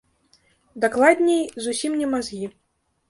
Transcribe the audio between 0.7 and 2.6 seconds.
Дакладней, зусім не мазгі.